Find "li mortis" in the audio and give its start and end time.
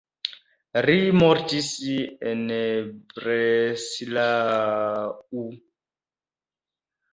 0.85-1.67